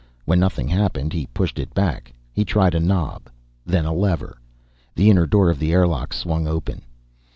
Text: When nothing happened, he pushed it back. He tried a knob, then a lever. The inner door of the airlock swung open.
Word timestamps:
When 0.25 0.39
nothing 0.39 0.67
happened, 0.67 1.13
he 1.13 1.27
pushed 1.27 1.59
it 1.59 1.75
back. 1.75 2.11
He 2.33 2.43
tried 2.43 2.73
a 2.73 2.79
knob, 2.79 3.29
then 3.67 3.85
a 3.85 3.93
lever. 3.93 4.39
The 4.95 5.11
inner 5.11 5.27
door 5.27 5.51
of 5.51 5.59
the 5.59 5.73
airlock 5.73 6.11
swung 6.11 6.47
open. 6.47 6.81